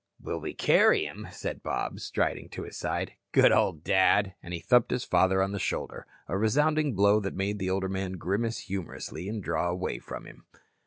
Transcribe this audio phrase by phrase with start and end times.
[0.19, 3.13] "Will we carry him?" said Bob, striding to his side.
[3.31, 7.35] "Good old Dad." And he thumped his father on the shoulder, a resounding blow that
[7.35, 10.47] made the older man grimace humorously and draw away from him.